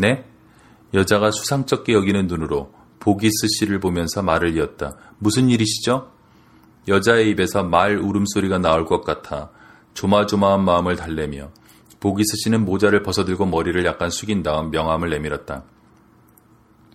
네? 0.00 0.24
여자가 0.94 1.30
수상쩍게 1.30 1.92
여기는 1.92 2.26
눈으로 2.26 2.72
보기스 3.00 3.46
씨를 3.58 3.80
보면서 3.80 4.22
말을 4.22 4.56
이었다. 4.56 4.96
무슨 5.18 5.50
일이시죠? 5.50 6.10
여자의 6.88 7.28
입에서 7.30 7.62
말 7.62 7.98
울음소리가 7.98 8.58
나올 8.58 8.86
것 8.86 9.04
같아 9.04 9.50
조마조마한 9.92 10.64
마음을 10.64 10.96
달래며 10.96 11.50
보기스 12.00 12.36
씨는 12.42 12.64
모자를 12.64 13.02
벗어들고 13.02 13.44
머리를 13.44 13.84
약간 13.84 14.08
숙인 14.08 14.42
다음 14.42 14.70
명함을 14.70 15.10
내밀었다. 15.10 15.64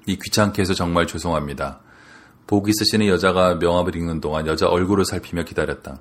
이 0.08 0.18
귀찮게 0.18 0.64
해서 0.64 0.74
정말 0.74 1.06
죄송합니다. 1.06 1.82
보기스 2.48 2.86
씨는 2.86 3.08
여자가 3.08 3.56
명함을 3.56 3.96
읽는 3.96 4.20
동안 4.20 4.48
여자 4.48 4.68
얼굴을 4.68 5.06
살피며 5.06 5.44
기다렸다. 5.44 6.00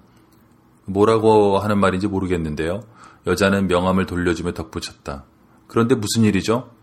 뭐라고 0.86 1.58
하는 1.58 1.78
말인지 1.78 2.06
모르겠는데요. 2.06 2.80
여자는 3.26 3.66
명함을 3.68 4.06
돌려주며 4.06 4.52
덧붙였다. 4.52 5.24
그런데 5.66 5.94
무슨 5.94 6.24
일이죠? 6.24 6.73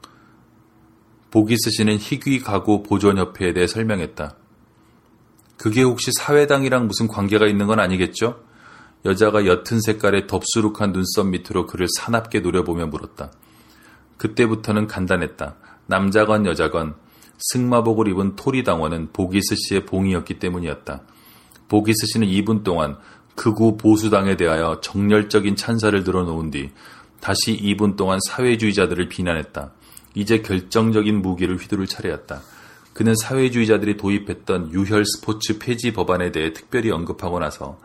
보기스 1.31 1.71
씨는 1.71 1.97
희귀 1.97 2.41
가구 2.41 2.83
보존협회에 2.83 3.53
대해 3.53 3.65
설명했다. 3.65 4.35
그게 5.57 5.81
혹시 5.81 6.11
사회당이랑 6.19 6.87
무슨 6.87 7.07
관계가 7.07 7.47
있는 7.47 7.67
건 7.67 7.79
아니겠죠? 7.79 8.43
여자가 9.05 9.45
옅은 9.45 9.79
색깔의 9.81 10.27
덥수룩한 10.27 10.91
눈썹 10.91 11.27
밑으로 11.27 11.65
그를 11.67 11.87
사납게 11.97 12.41
노려보며 12.41 12.87
물었다. 12.87 13.31
그때부터는 14.17 14.87
간단했다. 14.87 15.55
남자건 15.87 16.45
여자건 16.45 16.95
승마복을 17.39 18.09
입은 18.09 18.35
토리당원은 18.35 19.13
보기스 19.13 19.55
씨의 19.55 19.85
봉이었기 19.85 20.37
때문이었다. 20.37 21.01
보기스 21.69 22.07
씨는 22.07 22.27
2분 22.27 22.63
동안 22.63 22.97
극우 23.35 23.77
보수당에 23.77 24.35
대하여 24.35 24.81
정열적인 24.81 25.55
찬사를 25.55 26.03
들어놓은 26.03 26.51
뒤 26.51 26.71
다시 27.21 27.57
2분 27.57 27.95
동안 27.95 28.19
사회주의자들을 28.27 29.07
비난했다. 29.07 29.71
이제 30.13 30.41
결정적인 30.41 31.21
무기를 31.21 31.57
휘두를 31.57 31.87
차례였다. 31.87 32.41
그는 32.93 33.15
사회주의자들이 33.15 33.97
도입했던 33.97 34.73
유혈 34.73 35.05
스포츠 35.05 35.57
폐지 35.59 35.93
법안에 35.93 36.31
대해 36.31 36.51
특별히 36.53 36.91
언급하고 36.91 37.39
나서 37.39 37.79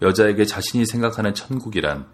여자에게 0.00 0.44
자신이 0.44 0.86
생각하는 0.86 1.34
천국이란 1.34 2.06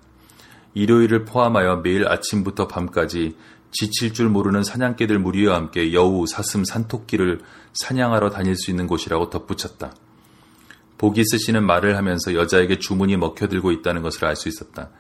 일요일을 0.75 1.25
포함하여 1.25 1.77
매일 1.77 2.09
아침부터 2.09 2.69
밤까지 2.69 3.37
지칠 3.71 4.15
줄 4.15 4.29
모르는 4.29 4.63
사냥개들 4.63 5.19
무리와 5.19 5.57
함께 5.57 5.93
여우, 5.93 6.27
사슴, 6.27 6.65
산토끼를 6.65 7.41
사냥하러 7.75 8.31
다닐 8.31 8.57
수 8.57 8.71
있는 8.71 8.87
곳이라고 8.87 9.29
덧붙였다. 9.29 9.93
보기스 10.97 11.39
씨는 11.39 11.65
말을 11.65 11.97
하면서 11.97 12.35
여자에게 12.35 12.79
주문이 12.79 13.17
먹혀들고 13.19 13.73
있다는 13.73 14.03
것을 14.03 14.25
알 14.25 14.37
수 14.37 14.49
있었다. 14.49 14.91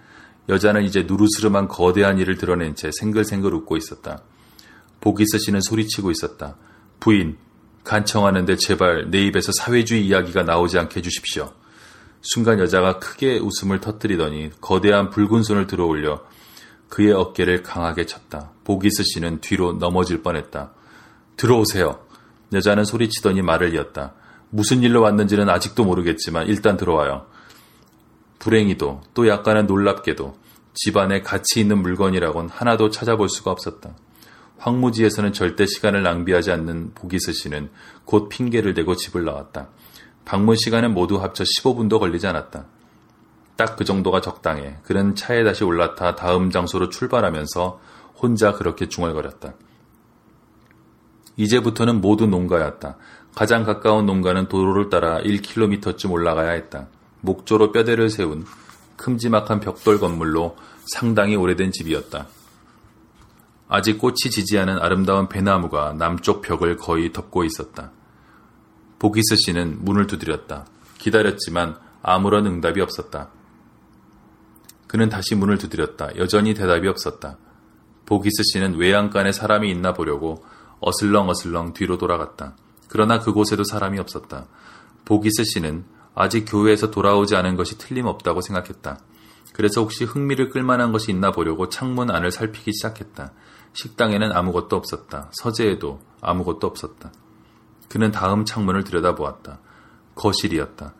여자는 0.48 0.84
이제 0.84 1.04
누르스름한 1.06 1.68
거대한 1.68 2.18
일을 2.18 2.36
드러낸 2.36 2.74
채 2.74 2.90
생글생글 2.92 3.52
웃고 3.54 3.76
있었다. 3.76 4.22
보기스 5.00 5.38
씨는 5.38 5.60
소리치고 5.60 6.10
있었다. 6.10 6.56
부인, 7.00 7.38
간청하는데 7.84 8.56
제발 8.56 9.10
내 9.10 9.24
입에서 9.26 9.52
사회주의 9.52 10.06
이야기가 10.06 10.42
나오지 10.42 10.78
않게 10.78 10.98
해주십시오. 10.98 11.52
순간 12.20 12.58
여자가 12.58 12.98
크게 12.98 13.38
웃음을 13.38 13.80
터뜨리더니 13.80 14.50
거대한 14.60 15.10
붉은 15.10 15.42
손을 15.42 15.66
들어올려 15.66 16.22
그의 16.88 17.12
어깨를 17.12 17.62
강하게 17.62 18.06
쳤다. 18.06 18.52
보기스 18.64 19.04
씨는 19.04 19.40
뒤로 19.40 19.72
넘어질 19.74 20.22
뻔했다. 20.22 20.72
들어오세요. 21.36 22.00
여자는 22.52 22.84
소리치더니 22.84 23.42
말을 23.42 23.74
이었다. 23.74 24.14
무슨 24.50 24.82
일로 24.82 25.02
왔는지는 25.02 25.48
아직도 25.48 25.84
모르겠지만 25.84 26.46
일단 26.46 26.76
들어와요. 26.76 27.26
불행히도 28.38 29.02
또 29.14 29.28
약간은 29.28 29.66
놀랍게도 29.66 30.36
집안에 30.74 31.22
가치 31.22 31.60
있는 31.60 31.78
물건이라곤 31.82 32.48
하나도 32.48 32.90
찾아볼 32.90 33.28
수가 33.28 33.50
없었다. 33.50 33.94
황무지에서는 34.58 35.32
절대 35.32 35.66
시간을 35.66 36.02
낭비하지 36.02 36.50
않는 36.52 36.92
보기스 36.94 37.32
씨는 37.32 37.70
곧 38.04 38.28
핑계를 38.28 38.74
대고 38.74 38.96
집을 38.96 39.24
나왔다. 39.24 39.68
방문 40.24 40.56
시간은 40.56 40.92
모두 40.92 41.16
합쳐 41.22 41.44
15분도 41.44 41.98
걸리지 41.98 42.26
않았다. 42.26 42.66
딱 43.56 43.76
그 43.76 43.84
정도가 43.84 44.20
적당해. 44.20 44.76
그는 44.84 45.14
차에 45.16 45.42
다시 45.42 45.64
올라타 45.64 46.14
다음 46.14 46.50
장소로 46.50 46.90
출발하면서 46.90 47.80
혼자 48.16 48.52
그렇게 48.52 48.88
중얼거렸다. 48.88 49.54
이제부터는 51.36 52.00
모두 52.00 52.26
농가였다. 52.26 52.96
가장 53.34 53.64
가까운 53.64 54.06
농가는 54.06 54.48
도로를 54.48 54.90
따라 54.90 55.20
1km쯤 55.20 56.10
올라가야 56.10 56.50
했다. 56.50 56.88
목조로 57.20 57.72
뼈대를 57.72 58.10
세운 58.10 58.44
큼지막한 58.96 59.60
벽돌 59.60 59.98
건물로 59.98 60.56
상당히 60.86 61.36
오래된 61.36 61.72
집이었다. 61.72 62.26
아직 63.68 63.98
꽃이 63.98 64.16
지지 64.30 64.58
않은 64.58 64.78
아름다운 64.78 65.28
배나무가 65.28 65.92
남쪽 65.92 66.40
벽을 66.40 66.76
거의 66.76 67.12
덮고 67.12 67.44
있었다. 67.44 67.92
보기스 68.98 69.36
씨는 69.36 69.84
문을 69.84 70.06
두드렸다. 70.06 70.66
기다렸지만 70.98 71.76
아무런 72.02 72.46
응답이 72.46 72.80
없었다. 72.80 73.28
그는 74.86 75.10
다시 75.10 75.34
문을 75.34 75.58
두드렸다. 75.58 76.16
여전히 76.16 76.54
대답이 76.54 76.88
없었다. 76.88 77.36
보기스 78.06 78.42
씨는 78.52 78.76
외양간에 78.76 79.32
사람이 79.32 79.70
있나 79.70 79.92
보려고 79.92 80.42
어슬렁어슬렁 80.80 81.74
뒤로 81.74 81.98
돌아갔다. 81.98 82.56
그러나 82.88 83.18
그곳에도 83.18 83.64
사람이 83.64 83.98
없었다. 83.98 84.46
보기스 85.04 85.44
씨는 85.44 85.84
아직 86.14 86.46
교회에서 86.46 86.90
돌아오지 86.90 87.36
않은 87.36 87.56
것이 87.56 87.76
틀림없다고 87.76 88.40
생각했다. 88.40 88.98
그래서 89.52 89.82
혹시 89.82 90.04
흥미를 90.04 90.48
끌만한 90.48 90.90
것이 90.90 91.10
있나 91.10 91.32
보려고 91.32 91.68
창문 91.68 92.10
안을 92.10 92.30
살피기 92.30 92.72
시작했다. 92.72 93.32
식당에는 93.80 94.32
아무것도 94.32 94.74
없었다. 94.74 95.30
서재에도 95.32 96.00
아무것도 96.20 96.66
없었다. 96.66 97.12
그는 97.88 98.10
다음 98.10 98.44
창문을 98.44 98.82
들여다보았다. 98.82 99.60
거실이었다. 100.16 100.94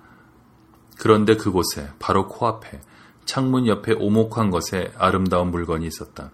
그런데 0.97 1.37
그곳에 1.37 1.91
바로 1.99 2.29
코앞에 2.29 2.81
창문 3.25 3.67
옆에 3.67 3.95
오목한 3.95 4.51
것에 4.51 4.93
아름다운 4.97 5.51
물건이 5.51 5.87
있었다. 5.87 6.31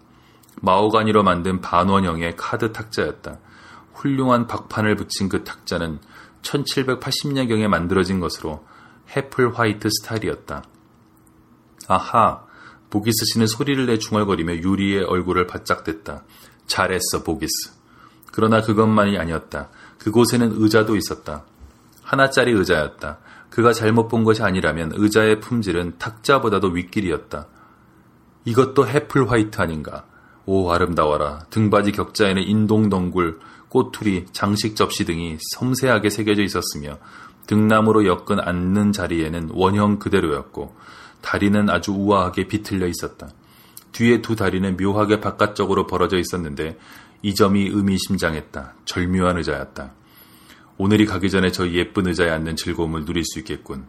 마오가니로 0.61 1.23
만든 1.23 1.61
반원형의 1.61 2.35
카드 2.37 2.71
탁자였다. 2.71 3.39
훌륭한 3.93 4.45
박판을 4.45 4.95
붙인 4.95 5.29
그 5.29 5.43
탁자는 5.43 5.99
1780년경에 6.43 7.67
만들어진 7.67 8.19
것으로 8.19 8.63
해플 9.15 9.57
화이트 9.57 9.89
스타일이었다. 9.89 10.63
아하, 11.87 12.44
보기스 12.95 13.25
씨는 13.25 13.47
소리를 13.47 13.85
내 13.87 13.97
중얼거리며 13.97 14.55
유리의 14.59 15.03
얼굴을 15.03 15.47
바짝 15.47 15.83
댔다. 15.83 16.23
잘했어, 16.65 17.23
보기스. 17.25 17.71
그러나 18.31 18.61
그것만이 18.61 19.17
아니었다. 19.17 19.67
그곳에는 19.97 20.53
의자도 20.53 20.95
있었다. 20.95 21.43
하나짜리 22.03 22.53
의자였다. 22.53 23.17
그가 23.49 23.73
잘못 23.73 24.07
본 24.07 24.23
것이 24.23 24.43
아니라면 24.43 24.93
의자의 24.95 25.41
품질은 25.41 25.95
탁자보다도 25.97 26.69
윗길이었다. 26.69 27.47
이것도 28.45 28.87
해플 28.87 29.29
화이트 29.29 29.59
아닌가. 29.59 30.05
오 30.45 30.71
아름다워라. 30.71 31.47
등받이 31.49 31.91
격자에는 31.91 32.43
인동 32.43 32.87
덩굴, 32.87 33.39
꼬투리, 33.67 34.27
장식 34.31 34.77
접시 34.77 35.03
등이 35.03 35.37
섬세하게 35.55 36.09
새겨져 36.09 36.43
있었으며 36.43 36.99
등나무로 37.47 38.05
엮은 38.05 38.39
앉는 38.39 38.93
자리에는 38.93 39.49
원형 39.51 39.99
그대로였고 39.99 40.73
다리는 41.21 41.69
아주 41.69 41.91
우아하게 41.91 42.47
비틀려 42.47 42.87
있었다. 42.87 43.29
뒤에 43.91 44.21
두 44.21 44.35
다리는 44.35 44.75
묘하게 44.77 45.21
바깥쪽으로 45.21 45.87
벌어져 45.87 46.17
있었는데 46.17 46.77
이 47.21 47.33
점이 47.33 47.69
의미심장했다. 47.71 48.73
절묘한 48.85 49.37
의자였다. 49.37 49.93
오늘이 50.77 51.05
가기 51.05 51.29
전에 51.29 51.51
저 51.51 51.69
예쁜 51.69 52.07
의자에 52.07 52.29
앉는 52.29 52.57
즐거움을 52.57 53.05
누릴 53.05 53.23
수 53.25 53.39
있겠군. 53.39 53.85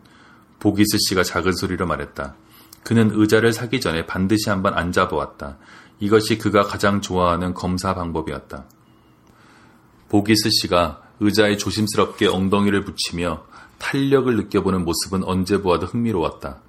보기스 0.61 0.97
씨가 1.09 1.25
작은 1.25 1.53
소리로 1.53 1.87
말했다. 1.87 2.37
그는 2.85 3.11
의자를 3.13 3.53
사기 3.53 3.81
전에 3.81 4.07
반드시 4.07 4.49
한번 4.49 4.75
앉아보았다. 4.75 5.59
이것이 5.99 6.39
그가 6.39 6.63
가장 6.63 7.01
좋아하는 7.01 7.53
검사 7.53 7.95
방법이었다. 7.95 8.65
보기스 10.09 10.51
씨가 10.51 11.03
의자에 11.19 11.57
조심스럽게 11.57 12.29
엉덩이를 12.29 12.83
붙이며 12.85 13.45
탄력을 13.79 14.35
느껴보는 14.37 14.85
모습은 14.85 15.25
언제 15.25 15.61
보아도 15.61 15.87
흥미로웠다. 15.87 16.61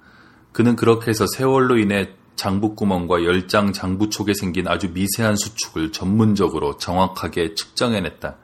그는 0.58 0.74
그렇게 0.74 1.10
해서 1.10 1.24
세월로 1.28 1.78
인해 1.78 2.14
장부구멍과 2.34 3.22
열장 3.22 3.72
장부촉에 3.72 4.34
생긴 4.34 4.66
아주 4.66 4.90
미세한 4.92 5.36
수축을 5.36 5.92
전문적으로 5.92 6.76
정확하게 6.78 7.54
측정해냈다. 7.54 8.38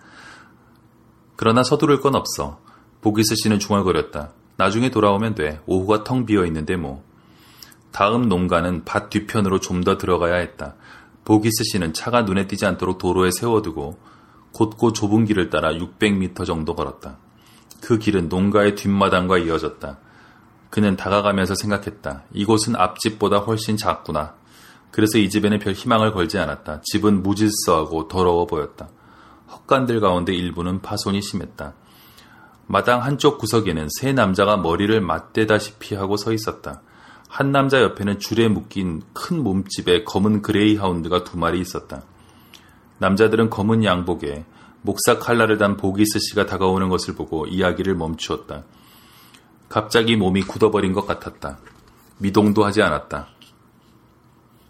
그러나 1.35 1.65
서두를 1.65 2.01
건 2.01 2.15
없어. 2.15 2.61
보기스 3.01 3.35
씨는 3.35 3.59
중얼거렸다. 3.59 4.31
나중에 4.57 4.93
돌아오면 4.93 5.35
돼. 5.35 5.61
오후가 5.67 6.05
텅 6.05 6.25
비어 6.25 6.47
있는데 6.47 6.77
뭐. 6.77 7.03
다음 7.91 8.29
농가는 8.29 8.85
밭 8.85 9.11
뒤편으로 9.11 9.59
좀 9.59 9.83
더 9.83 9.99
들어가야 9.99 10.37
했다. 10.37 10.77
보기스 11.25 11.65
씨는 11.65 11.95
차가 11.95 12.23
눈에 12.23 12.47
띄지 12.47 12.65
않도록 12.65 12.99
도로에 12.99 13.33
세워두고 13.33 13.99
곧고 14.53 14.93
좁은 14.93 15.25
길을 15.25 15.51
따라 15.51 15.73
600m 15.73 16.47
정도 16.47 16.77
걸었다. 16.77 17.19
그 17.81 17.99
길은 17.99 18.29
농가의 18.29 18.77
뒷마당과 18.77 19.39
이어졌다. 19.39 19.99
그는 20.75 20.97
다가가면서 20.97 21.55
생각했다. 21.55 22.25
이곳은 22.33 22.75
앞집보다 22.75 23.39
훨씬 23.39 23.77
작구나. 23.77 24.35
그래서 24.91 25.19
이 25.19 25.31
집에는 25.31 25.61
별 25.61 25.73
희망을 25.73 26.13
걸지 26.13 26.37
않았다. 26.37 26.81
집은 26.83 27.23
무질서하고 27.23 28.09
더러워 28.09 28.47
보였다. 28.47 28.89
헛간들 29.53 30.01
가운데 30.01 30.35
일부는 30.35 30.83
파손이 30.83 31.23
심했다. 31.23 31.75
마당 32.67 33.05
한쪽 33.05 33.39
구석에는 33.39 33.87
세 34.01 34.13
남자가 34.13 34.57
머리를 34.57 35.01
맞대다시피 35.01 35.95
하고 35.95 36.17
서 36.17 36.33
있었다. 36.33 36.83
한 37.29 37.53
남자 37.53 37.81
옆에는 37.81 38.19
줄에 38.19 38.49
묶인 38.49 39.03
큰 39.13 39.45
몸집의 39.45 40.05
검은 40.05 40.43
그레이 40.43 40.75
하운드가 40.75 41.23
두 41.23 41.39
마리 41.39 41.61
있었다. 41.61 42.03
남자들은 42.99 43.49
검은 43.49 43.85
양복에 43.85 44.45
목사 44.83 45.21
칼날을 45.21 45.57
단 45.57 45.77
보기스 45.77 46.19
씨가 46.19 46.47
다가오는 46.47 46.89
것을 46.89 47.15
보고 47.15 47.47
이야기를 47.47 47.95
멈추었다. 47.95 48.65
갑자기 49.75 50.15
몸이 50.15 50.43
굳어버린 50.43 50.93
것 50.93 51.05
같았다. 51.05 51.59
미동도 52.19 52.65
하지 52.65 52.81
않았다. 52.81 53.27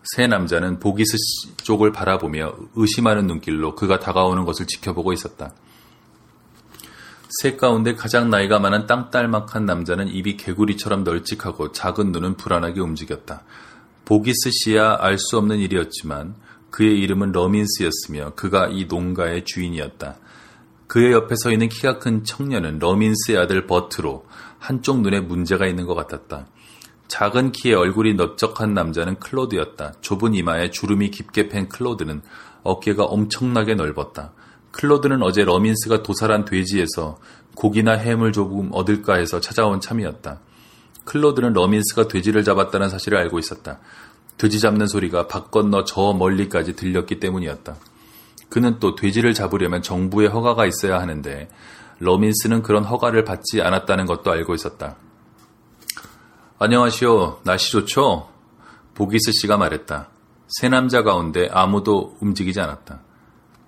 세 0.02 0.26
남자는 0.26 0.80
보기스 0.80 1.18
쪽을 1.62 1.92
바라보며 1.92 2.54
의심하는 2.74 3.26
눈길로 3.26 3.74
그가 3.74 3.98
다가오는 3.98 4.46
것을 4.46 4.66
지켜보고 4.66 5.12
있었다. 5.12 5.52
셋 7.42 7.58
가운데 7.58 7.94
가장 7.94 8.30
나이가 8.30 8.58
많은 8.58 8.86
땅딸막한 8.86 9.66
남자는 9.66 10.08
입이 10.08 10.38
개구리처럼 10.38 11.04
널찍하고 11.04 11.72
작은 11.72 12.10
눈은 12.10 12.38
불안하게 12.38 12.80
움직였다. 12.80 13.42
보기스 14.06 14.52
씨야 14.52 14.96
알 15.00 15.18
수 15.18 15.36
없는 15.36 15.58
일이었지만 15.58 16.34
그의 16.70 16.98
이름은 17.00 17.32
러민스였으며 17.32 18.32
그가 18.36 18.68
이 18.68 18.86
농가의 18.86 19.44
주인이었다. 19.44 20.16
그의 20.86 21.12
옆에 21.12 21.34
서 21.36 21.50
있는 21.50 21.68
키가 21.68 21.98
큰 21.98 22.24
청년은 22.24 22.78
러민스의 22.78 23.38
아들 23.38 23.66
버트로 23.66 24.26
한쪽 24.58 25.00
눈에 25.00 25.20
문제가 25.20 25.66
있는 25.66 25.86
것 25.86 25.94
같았다. 25.94 26.46
작은 27.08 27.52
키에 27.52 27.74
얼굴이 27.74 28.14
넓적한 28.14 28.74
남자는 28.74 29.18
클로드였다. 29.18 29.94
좁은 30.00 30.34
이마에 30.34 30.70
주름이 30.70 31.10
깊게 31.10 31.48
팬 31.48 31.68
클로드는 31.68 32.22
어깨가 32.62 33.04
엄청나게 33.04 33.74
넓었다. 33.74 34.32
클로드는 34.72 35.22
어제 35.22 35.44
러민스가 35.44 36.02
도살한 36.02 36.44
돼지에서 36.44 37.18
고기나 37.54 37.92
햄을 37.92 38.32
조금 38.32 38.70
얻을까 38.72 39.14
해서 39.14 39.38
찾아온 39.38 39.80
참이었다. 39.80 40.40
클로드는 41.04 41.52
러민스가 41.52 42.08
돼지를 42.08 42.42
잡았다는 42.42 42.88
사실을 42.88 43.18
알고 43.18 43.38
있었다. 43.38 43.78
돼지 44.36 44.58
잡는 44.58 44.86
소리가 44.86 45.28
밭 45.28 45.50
건너 45.50 45.84
저 45.84 46.12
멀리까지 46.12 46.74
들렸기 46.74 47.20
때문이었다. 47.20 47.76
그는 48.54 48.78
또 48.78 48.94
돼지를 48.94 49.34
잡으려면 49.34 49.82
정부의 49.82 50.28
허가가 50.28 50.64
있어야 50.64 51.00
하는데 51.00 51.48
러민스는 51.98 52.62
그런 52.62 52.84
허가를 52.84 53.24
받지 53.24 53.60
않았다는 53.60 54.06
것도 54.06 54.30
알고 54.30 54.54
있었다. 54.54 54.94
안녕하시오. 56.60 57.40
날씨 57.42 57.72
좋죠? 57.72 58.28
보기스 58.94 59.32
씨가 59.32 59.56
말했다. 59.56 60.08
세 60.46 60.68
남자 60.68 61.02
가운데 61.02 61.48
아무도 61.50 62.16
움직이지 62.20 62.60
않았다. 62.60 63.00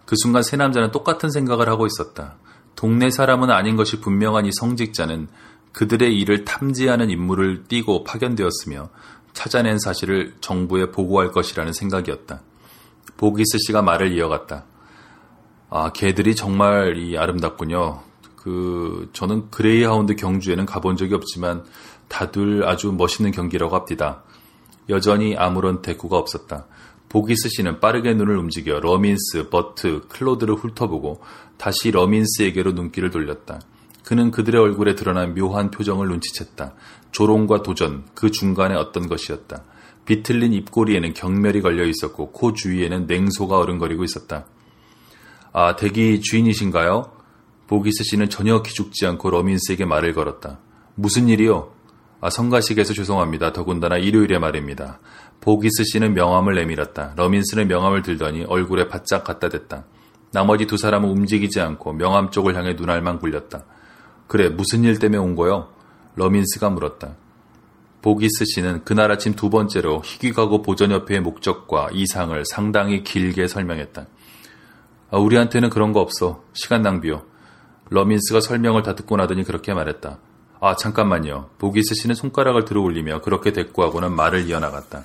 그 0.04 0.14
순간 0.18 0.44
세 0.44 0.56
남자는 0.56 0.92
똑같은 0.92 1.30
생각을 1.30 1.68
하고 1.68 1.86
있었다. 1.86 2.36
동네 2.76 3.10
사람은 3.10 3.50
아닌 3.50 3.74
것이 3.74 4.00
분명한 4.00 4.46
이 4.46 4.50
성직자는 4.52 5.26
그들의 5.72 6.16
일을 6.16 6.44
탐지하는 6.44 7.10
임무를 7.10 7.64
띠고 7.64 8.04
파견되었으며 8.04 8.90
찾아낸 9.32 9.80
사실을 9.80 10.36
정부에 10.40 10.92
보고할 10.92 11.32
것이라는 11.32 11.72
생각이었다. 11.72 12.40
보기스 13.16 13.58
씨가 13.66 13.82
말을 13.82 14.12
이어갔다. 14.16 14.64
아, 15.68 15.90
개들이 15.92 16.34
정말 16.34 16.96
이 16.96 17.16
아름답군요. 17.16 18.00
그, 18.36 19.08
저는 19.12 19.50
그레이하운드 19.50 20.14
경주에는 20.14 20.64
가본 20.66 20.96
적이 20.96 21.14
없지만 21.14 21.64
다들 22.08 22.66
아주 22.68 22.92
멋있는 22.92 23.32
경기라고 23.32 23.74
합니다. 23.74 24.22
여전히 24.88 25.36
아무런 25.36 25.82
대꾸가 25.82 26.16
없었다. 26.16 26.66
보기스 27.08 27.48
씨는 27.48 27.80
빠르게 27.80 28.14
눈을 28.14 28.36
움직여 28.36 28.78
러민스, 28.80 29.48
버트, 29.48 30.02
클로드를 30.08 30.54
훑어보고 30.54 31.20
다시 31.56 31.90
러민스에게로 31.90 32.72
눈길을 32.72 33.10
돌렸다. 33.10 33.60
그는 34.04 34.30
그들의 34.30 34.60
얼굴에 34.60 34.94
드러난 34.94 35.34
묘한 35.34 35.72
표정을 35.72 36.08
눈치챘다. 36.08 36.74
조롱과 37.10 37.62
도전, 37.62 38.04
그 38.14 38.30
중간에 38.30 38.76
어떤 38.76 39.08
것이었다. 39.08 39.64
비틀린 40.04 40.52
입꼬리에는 40.52 41.14
경멸이 41.14 41.60
걸려 41.62 41.84
있었고 41.84 42.30
코 42.30 42.52
주위에는 42.52 43.06
냉소가 43.08 43.58
어른거리고 43.58 44.04
있었다. 44.04 44.44
아, 45.58 45.74
대기 45.74 46.20
주인이신가요? 46.20 47.12
보기스 47.66 48.04
씨는 48.04 48.28
전혀 48.28 48.60
기죽지 48.60 49.06
않고 49.06 49.30
러민스에게 49.30 49.86
말을 49.86 50.12
걸었다. 50.12 50.58
무슨 50.96 51.30
일이요? 51.30 51.72
아, 52.20 52.28
성가식에서 52.28 52.92
죄송합니다. 52.92 53.54
더군다나 53.54 53.96
일요일에 53.96 54.38
말입니다. 54.38 55.00
보기스 55.40 55.84
씨는 55.84 56.12
명함을 56.12 56.56
내밀었다. 56.56 57.14
러민스는 57.16 57.68
명함을 57.68 58.02
들더니 58.02 58.44
얼굴에 58.44 58.88
바짝 58.88 59.24
갖다 59.24 59.48
댔다. 59.48 59.86
나머지 60.30 60.66
두 60.66 60.76
사람은 60.76 61.08
움직이지 61.08 61.58
않고 61.58 61.94
명함 61.94 62.30
쪽을 62.30 62.54
향해 62.54 62.74
눈알만 62.74 63.18
굴렸다. 63.18 63.64
그래, 64.26 64.50
무슨 64.50 64.84
일 64.84 64.98
때문에 64.98 65.16
온 65.16 65.36
거요? 65.36 65.70
러민스가 66.16 66.68
물었다. 66.68 67.14
보기스 68.02 68.44
씨는 68.44 68.84
그날 68.84 69.10
아침 69.10 69.32
두 69.32 69.48
번째로 69.48 70.02
희귀가구 70.04 70.60
보전협회의 70.60 71.22
목적과 71.22 71.88
이상을 71.94 72.44
상당히 72.44 73.02
길게 73.02 73.48
설명했다. 73.48 74.06
아, 75.10 75.18
우리한테는 75.18 75.70
그런 75.70 75.92
거 75.92 76.00
없어. 76.00 76.42
시간 76.52 76.82
낭비요. 76.82 77.22
러민스가 77.90 78.40
설명을 78.40 78.82
다 78.82 78.94
듣고 78.94 79.16
나더니 79.16 79.44
그렇게 79.44 79.72
말했다. 79.72 80.18
아, 80.60 80.76
잠깐만요. 80.76 81.50
보기스 81.58 81.94
씨는 81.94 82.14
손가락을 82.14 82.64
들어 82.64 82.80
올리며 82.80 83.20
그렇게 83.20 83.52
대꾸하고는 83.52 84.12
말을 84.12 84.48
이어나갔다. 84.48 85.04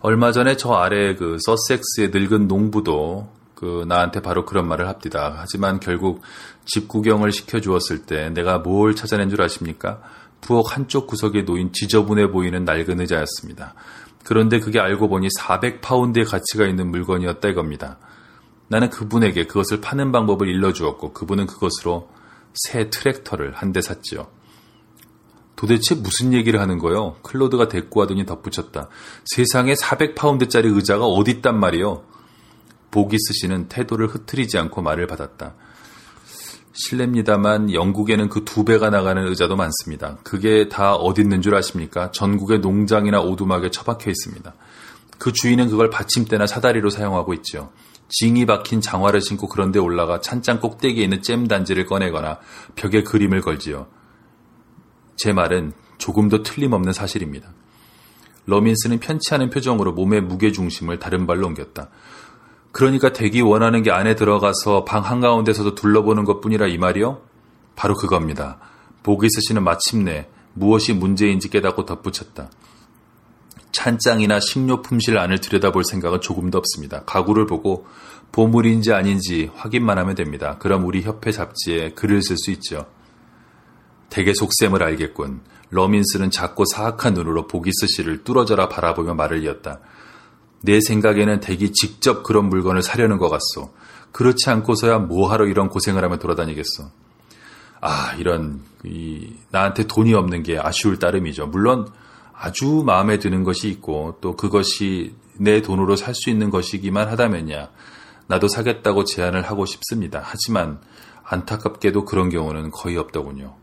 얼마 0.00 0.32
전에 0.32 0.56
저 0.56 0.72
아래 0.72 1.14
그 1.14 1.38
서섹스의 1.40 2.10
늙은 2.12 2.48
농부도 2.48 3.30
그 3.54 3.84
나한테 3.88 4.20
바로 4.20 4.44
그런 4.44 4.68
말을 4.68 4.86
합디다. 4.86 5.36
하지만 5.38 5.80
결국 5.80 6.20
집 6.66 6.88
구경을 6.88 7.32
시켜주었을 7.32 8.04
때 8.04 8.28
내가 8.30 8.58
뭘 8.58 8.94
찾아낸 8.94 9.30
줄 9.30 9.40
아십니까? 9.40 10.00
부엌 10.42 10.66
한쪽 10.68 11.06
구석에 11.06 11.42
놓인 11.42 11.72
지저분해 11.72 12.30
보이는 12.30 12.64
낡은 12.64 13.00
의자였습니다. 13.00 13.74
그런데 14.24 14.60
그게 14.60 14.78
알고 14.78 15.08
보니 15.08 15.28
400파운드의 15.38 16.28
가치가 16.28 16.66
있는 16.66 16.90
물건이었다 16.90 17.48
이겁니다. 17.48 17.98
나는 18.68 18.90
그분에게 18.90 19.46
그것을 19.46 19.80
파는 19.80 20.12
방법을 20.12 20.48
일러주었고 20.48 21.12
그분은 21.12 21.46
그것으로 21.46 22.08
새 22.54 22.90
트랙터를 22.90 23.52
한 23.54 23.72
대 23.72 23.80
샀지요. 23.80 24.26
도대체 25.56 25.94
무슨 25.94 26.32
얘기를 26.34 26.60
하는 26.60 26.78
거요? 26.78 27.16
클로드가 27.22 27.68
대꾸하더니 27.68 28.26
덧붙였다. 28.26 28.88
세상에 29.24 29.74
400파운드짜리 29.74 30.74
의자가 30.74 31.06
어딨단 31.06 31.58
말이요? 31.58 32.04
보기스 32.90 33.32
씨는 33.34 33.68
태도를 33.68 34.08
흐트리지 34.08 34.58
않고 34.58 34.82
말을 34.82 35.06
받았다. 35.06 35.54
실례입니다만 36.72 37.72
영국에는 37.72 38.28
그 38.28 38.44
두 38.44 38.64
배가 38.64 38.90
나가는 38.90 39.26
의자도 39.26 39.56
많습니다. 39.56 40.18
그게 40.24 40.68
다 40.68 40.94
어디 40.94 41.22
있는 41.22 41.40
줄 41.40 41.54
아십니까? 41.54 42.10
전국의 42.10 42.58
농장이나 42.60 43.20
오두막에 43.20 43.70
처박혀 43.70 44.10
있습니다. 44.10 44.54
그 45.18 45.32
주인은 45.32 45.70
그걸 45.70 45.88
받침대나 45.88 46.46
사다리로 46.46 46.90
사용하고 46.90 47.32
있죠. 47.34 47.70
징이 48.08 48.46
박힌 48.46 48.80
장화를 48.80 49.20
신고 49.20 49.48
그런데 49.48 49.78
올라가 49.78 50.20
찬장 50.20 50.60
꼭대기에 50.60 51.04
있는 51.04 51.22
잼 51.22 51.48
단지를 51.48 51.86
꺼내거나 51.86 52.38
벽에 52.76 53.02
그림을 53.02 53.40
걸지요. 53.40 53.88
제 55.16 55.32
말은 55.32 55.72
조금도 55.98 56.42
틀림없는 56.42 56.92
사실입니다. 56.92 57.52
러민스는 58.46 59.00
편치 59.00 59.34
않은 59.34 59.50
표정으로 59.50 59.92
몸의 59.92 60.20
무게중심을 60.22 60.98
다른 60.98 61.26
발로 61.26 61.46
옮겼다. 61.48 61.90
그러니까 62.70 63.12
댁이 63.12 63.40
원하는 63.40 63.82
게 63.82 63.90
안에 63.90 64.14
들어가서 64.14 64.84
방 64.84 65.02
한가운데서도 65.02 65.74
둘러보는 65.74 66.24
것 66.24 66.40
뿐이라 66.40 66.66
이 66.68 66.78
말이요? 66.78 67.22
바로 67.74 67.94
그겁니다. 67.94 68.58
보기스 69.02 69.40
씨는 69.40 69.64
마침내 69.64 70.28
무엇이 70.52 70.92
문제인지 70.92 71.48
깨닫고 71.48 71.86
덧붙였다. 71.86 72.50
찬장이나 73.72 74.40
식료 74.40 74.82
품실 74.82 75.18
안을 75.18 75.40
들여다볼 75.40 75.84
생각은 75.84 76.20
조금도 76.20 76.58
없습니다. 76.58 77.02
가구를 77.04 77.46
보고 77.46 77.86
보물인지 78.32 78.92
아닌지 78.92 79.50
확인만 79.54 79.98
하면 79.98 80.14
됩니다. 80.14 80.56
그럼 80.58 80.84
우리 80.84 81.02
협회 81.02 81.30
잡지에 81.32 81.90
글을 81.90 82.22
쓸 82.22 82.36
수 82.36 82.50
있죠. 82.52 82.86
대개 84.08 84.32
속셈을 84.34 84.82
알겠군. 84.82 85.40
러민스는 85.70 86.30
작고 86.30 86.64
사악한 86.64 87.14
눈으로 87.14 87.46
보기스 87.46 87.86
씨를 87.88 88.24
뚫어져라 88.24 88.68
바라보며 88.68 89.14
말을 89.14 89.42
이었다. 89.42 89.80
내 90.62 90.80
생각에는 90.80 91.40
댁이 91.40 91.72
직접 91.72 92.22
그런 92.22 92.48
물건을 92.48 92.82
사려는 92.82 93.18
것 93.18 93.28
같소. 93.28 93.72
그렇지 94.12 94.48
않고서야 94.48 94.98
뭐하러 95.00 95.46
이런 95.46 95.68
고생을 95.68 96.02
하며 96.02 96.18
돌아다니겠어. 96.18 96.90
아, 97.80 98.14
이런, 98.18 98.62
이, 98.84 99.34
나한테 99.50 99.86
돈이 99.86 100.14
없는 100.14 100.42
게 100.42 100.58
아쉬울 100.58 100.98
따름이죠. 100.98 101.46
물론 101.48 101.88
아주 102.38 102.82
마음에 102.84 103.18
드는 103.18 103.44
것이 103.44 103.68
있고 103.68 104.18
또 104.20 104.36
그것이 104.36 105.14
내 105.38 105.62
돈으로 105.62 105.96
살 105.96 106.14
수 106.14 106.30
있는 106.30 106.50
것이기만 106.50 107.08
하다면야 107.08 107.70
나도 108.26 108.48
사겠다고 108.48 109.04
제안을 109.04 109.42
하고 109.42 109.66
싶습니다. 109.66 110.20
하지만 110.22 110.80
안타깝게도 111.24 112.04
그런 112.04 112.28
경우는 112.28 112.70
거의 112.70 112.96
없더군요. 112.98 113.54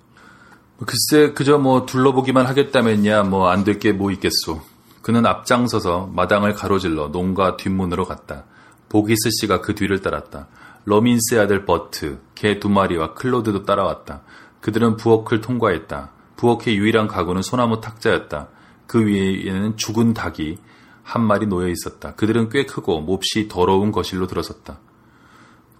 글쎄 0.86 1.34
그저 1.34 1.58
뭐 1.58 1.86
둘러보기만 1.86 2.46
하겠다면야 2.46 3.24
뭐 3.24 3.50
안 3.50 3.64
될 3.64 3.80
게 3.80 3.92
뭐 3.94 4.12
있겠소. 4.12 4.62
그는 5.02 5.26
앞장서서 5.26 6.10
마당을 6.14 6.54
가로질러 6.54 7.10
농가 7.12 7.58
뒷문으로 7.58 8.06
갔다. 8.06 8.46
보기스 8.90 9.30
씨가 9.40 9.62
그 9.62 9.76
뒤를 9.76 10.02
따랐다. 10.02 10.48
러민스의 10.86 11.42
아들 11.42 11.66
버트, 11.66 12.20
개 12.36 12.60
두 12.60 12.70
마리와 12.70 13.14
클로드도 13.14 13.64
따라왔다. 13.66 14.22
그들은 14.62 14.98
부엌을 14.98 15.42
통과했다. 15.42 16.12
부엌의 16.38 16.78
유일한 16.78 17.08
가구는 17.08 17.42
소나무 17.42 17.82
탁자였다. 17.82 18.48
그 18.88 19.06
위에는 19.06 19.78
죽은 19.78 20.14
닭이 20.14 20.58
한 21.04 21.24
마리 21.24 21.46
놓여 21.46 21.68
있었다. 21.68 22.16
그들은 22.16 22.50
꽤 22.50 22.66
크고 22.66 23.02
몹시 23.02 23.48
더러운 23.48 23.92
거실로 23.92 24.28
들어섰다. 24.28 24.80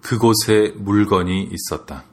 그곳에 0.00 0.74
물건이 0.76 1.50
있었다. 1.50 2.04